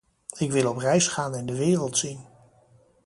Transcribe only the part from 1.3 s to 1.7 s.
en de